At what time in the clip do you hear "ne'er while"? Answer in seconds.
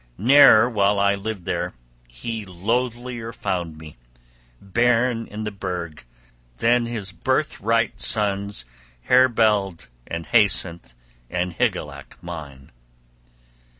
0.17-0.97